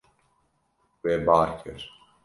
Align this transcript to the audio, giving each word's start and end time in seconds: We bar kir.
We 1.03 1.19
bar 1.27 1.57
kir. 1.63 1.89